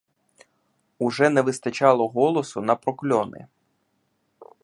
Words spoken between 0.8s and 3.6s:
Уже не вистачало голосу на прокльони.